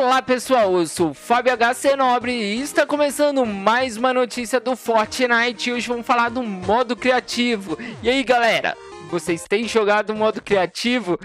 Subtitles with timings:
[0.00, 5.70] Olá pessoal, eu sou Fábio HC Nobre e está começando mais uma notícia do Fortnite
[5.70, 7.76] hoje vamos falar do modo criativo.
[8.02, 8.74] E aí galera,
[9.10, 11.20] vocês têm jogado modo criativo?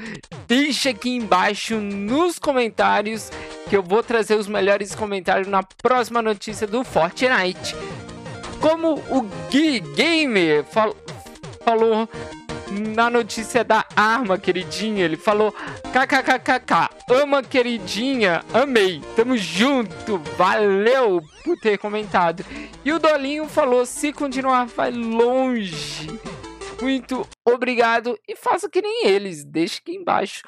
[0.46, 3.32] Deixa aqui embaixo nos comentários
[3.70, 7.74] que eu vou trazer os melhores comentários na próxima notícia do Fortnite.
[8.60, 10.94] Como o Gui Gamer fal
[11.64, 12.10] falou
[12.76, 15.06] na notícia da arma, queridinha.
[15.06, 15.52] Ele falou:
[15.92, 22.46] kkkk, ama queridinha, amei, tamo junto, valeu por ter comentado.
[22.84, 26.08] E o Dolinho falou: se continuar, vai longe.
[26.82, 29.46] Muito obrigado e faça que nem eles.
[29.46, 30.42] Deixe aqui embaixo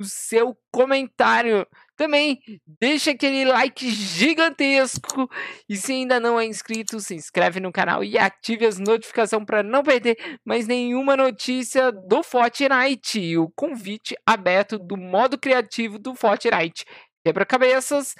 [0.00, 1.66] o seu comentário.
[1.96, 2.40] Também
[2.80, 5.28] deixa aquele like gigantesco
[5.68, 9.62] e se ainda não é inscrito, se inscreve no canal e ative as notificações para
[9.62, 13.36] não perder mais nenhuma notícia do Fortnite.
[13.38, 16.84] O convite aberto do modo criativo do Fortnite.
[17.24, 18.14] Quebra-cabeças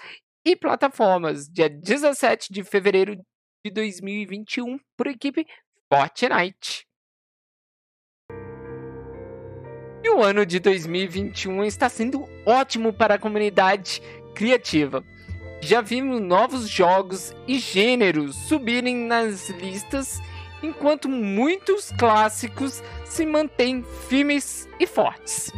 [0.46, 3.16] e plataformas, dia 17 de fevereiro
[3.64, 5.46] de 2021, por equipe
[5.92, 6.86] Fortnite.
[10.04, 14.02] E o ano de 2021 está sendo ótimo para a comunidade
[14.34, 15.02] criativa.
[15.62, 20.20] Já vimos novos jogos e gêneros subirem nas listas,
[20.62, 25.50] enquanto muitos clássicos se mantêm firmes e fortes.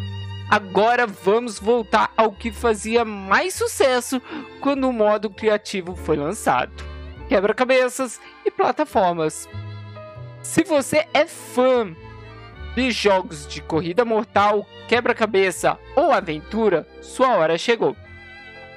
[0.48, 4.22] Agora vamos voltar ao que fazia mais sucesso
[4.61, 6.84] quando o modo criativo foi lançado:
[7.28, 9.48] quebra-cabeças e plataformas.
[10.41, 11.97] Se você é fã
[12.77, 17.96] de jogos de corrida mortal, quebra-cabeça ou aventura, sua hora chegou.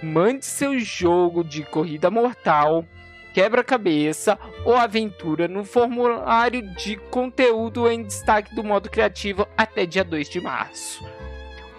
[0.02, 2.86] Mande seu jogo de corrida mortal,
[3.34, 10.30] quebra-cabeça ou aventura no formulário de conteúdo em destaque do modo criativo até dia 2
[10.30, 11.06] de março.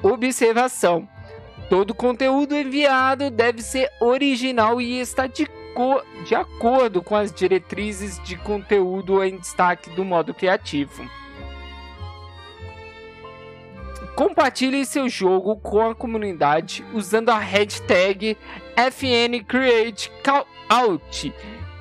[0.02, 1.08] Observação:
[1.70, 5.48] todo conteúdo enviado deve ser original e está de,
[6.27, 11.02] de acordo com as diretrizes de conteúdo em destaque do modo criativo.
[14.14, 18.36] Compartilhe seu jogo com a comunidade usando a hashtag
[18.77, 21.33] FNCreateCallout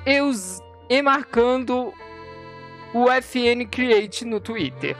[0.06, 0.18] e,
[0.88, 1.92] e marcando
[2.92, 4.96] o FNCreate no Twitter.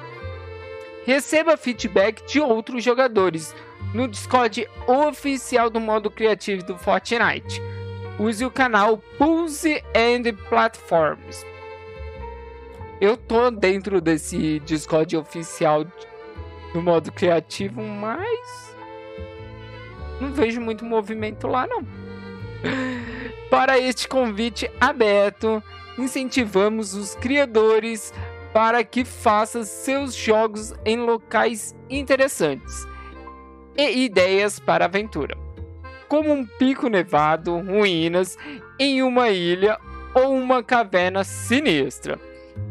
[1.05, 3.55] Receba feedback de outros jogadores
[3.95, 7.61] no Discord oficial do modo criativo do Fortnite.
[8.19, 11.45] Use o canal Pulse and Platforms.
[13.01, 15.87] Eu tô dentro desse Discord oficial
[16.75, 18.77] no modo criativo, mas
[20.21, 21.85] não vejo muito movimento lá não.
[23.51, 25.63] Para este convite aberto,
[25.99, 28.13] incentivamos os criadores
[28.53, 32.87] para que façam seus jogos em locais interessantes
[33.77, 35.37] e ideias para aventura,
[36.09, 38.37] como um pico nevado, ruínas
[38.79, 39.79] em uma ilha
[40.15, 42.19] ou uma caverna sinistra.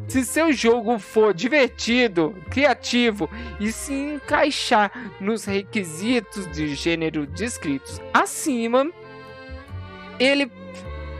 [0.08, 3.30] Se seu jogo for divertido, criativo
[3.60, 8.90] e se encaixar nos requisitos de gênero descritos acima,
[10.20, 10.52] ele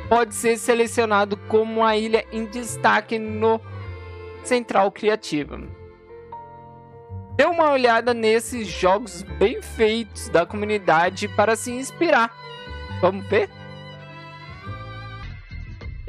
[0.10, 3.62] pode ser selecionado como uma ilha em destaque no
[4.44, 5.62] Central Criativa.
[7.36, 12.36] Dê uma olhada nesses jogos bem feitos da comunidade para se inspirar.
[13.00, 13.50] Vamos ver?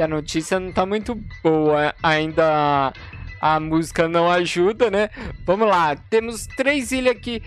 [0.01, 1.95] E a notícia não tá muito boa.
[2.03, 2.91] Ainda
[3.39, 5.11] a música não ajuda, né?
[5.45, 5.95] Vamos lá.
[5.95, 7.43] Temos três ilhas que,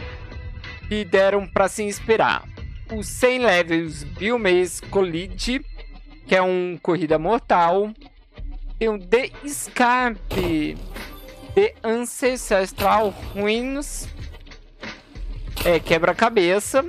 [0.88, 2.48] que deram para se inspirar.
[2.92, 5.66] O 100 Levels Biomaze Collide,
[6.28, 7.92] que é um corrida mortal.
[8.78, 10.78] Tem o The Escape,
[11.56, 14.08] The Ancestral Ruins,
[15.66, 16.86] é quebra-cabeça.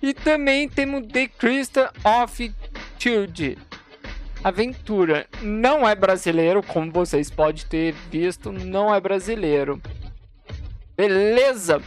[0.00, 2.54] E também temos The Crystal of
[2.98, 3.69] Children
[4.42, 9.80] Aventura não é brasileiro, como vocês podem ter visto, não é brasileiro.
[10.96, 11.82] Beleza?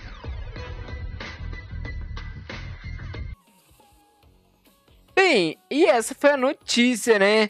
[5.16, 7.50] Bem, e essa foi a notícia, né?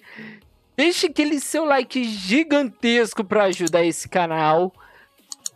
[0.77, 4.73] Deixe aquele seu like gigantesco para ajudar esse canal.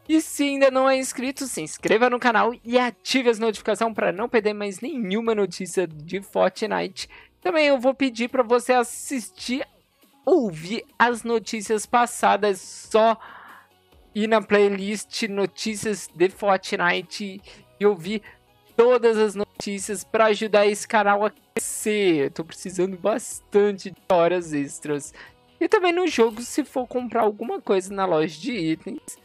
[0.09, 4.11] E se ainda não é inscrito, se inscreva no canal e ative as notificações para
[4.11, 7.09] não perder mais nenhuma notícia de Fortnite.
[7.41, 9.65] Também eu vou pedir para você assistir,
[10.25, 13.17] ouvir as notícias passadas, só
[14.13, 17.41] ir na playlist Notícias de Fortnite
[17.79, 18.21] e ouvir
[18.75, 22.31] todas as notícias para ajudar esse canal a crescer.
[22.31, 25.13] Tô precisando bastante de horas extras.
[25.59, 29.17] E também no jogo, se for comprar alguma coisa na loja de itens,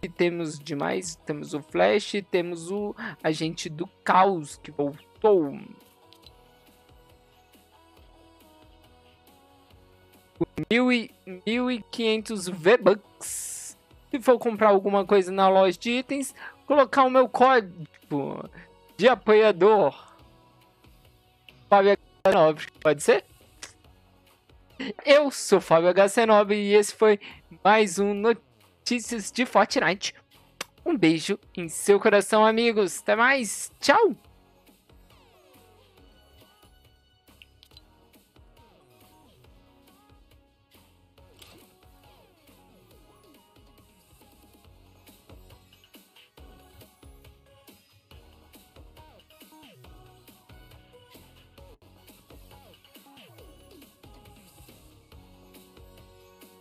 [0.00, 1.16] que temos demais?
[1.26, 5.58] Temos o Flash, temos o Agente do Caos que voltou.
[10.70, 13.76] 1.500 V-Bucks.
[14.10, 16.34] Se for comprar alguma coisa na loja de itens,
[16.66, 18.48] colocar o meu código
[18.96, 20.14] de apoiador.
[21.68, 23.24] Fábio H9, pode ser?
[25.04, 27.18] Eu sou Fábio HC9 e esse foi
[27.64, 30.14] mais um Notícias de Fortnite.
[30.84, 33.00] Um beijo em seu coração, amigos.
[33.00, 33.72] Até mais.
[33.80, 34.14] Tchau.